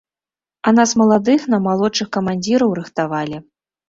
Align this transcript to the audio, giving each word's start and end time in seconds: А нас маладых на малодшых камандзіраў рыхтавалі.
А 0.69 0.71
нас 0.77 0.93
маладых 1.01 1.43
на 1.53 1.59
малодшых 1.65 2.07
камандзіраў 2.17 2.73
рыхтавалі. 2.81 3.37